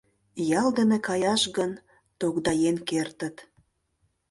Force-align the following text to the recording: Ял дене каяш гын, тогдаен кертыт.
Ял 0.59 0.69
дене 0.77 0.97
каяш 1.07 1.41
гын, 1.57 1.71
тогдаен 2.19 2.77
кертыт. 2.89 3.35